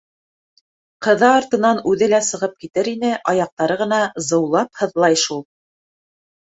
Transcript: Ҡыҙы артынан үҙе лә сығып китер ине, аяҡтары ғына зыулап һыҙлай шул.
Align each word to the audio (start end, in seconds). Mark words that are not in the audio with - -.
Ҡыҙы 1.07 1.27
артынан 1.31 1.83
үҙе 1.91 2.09
лә 2.15 2.23
сығып 2.29 2.57
китер 2.65 2.91
ине, 2.95 3.13
аяҡтары 3.35 3.79
ғына 3.85 4.03
зыулап 4.33 4.85
һыҙлай 4.85 5.25
шул. 5.29 5.49